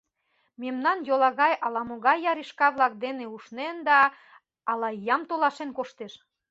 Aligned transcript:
Мемнан 0.61 0.97
йолагай 1.07 1.53
ала-могай 1.65 2.17
яришка-влак 2.31 2.93
дене 3.03 3.25
ушнен 3.35 3.75
да 3.87 3.97
ала 4.71 4.89
иям 4.99 5.21
толашен 5.29 5.69
коштеш. 5.77 6.13